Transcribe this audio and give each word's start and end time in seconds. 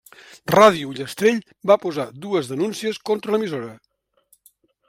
Ràdio 0.51 0.87
Ullastrell 0.93 1.37
va 1.73 1.77
posar 1.85 2.07
dues 2.25 2.51
denúncies 2.55 3.01
contra 3.11 3.35
l'emissora. 3.37 3.73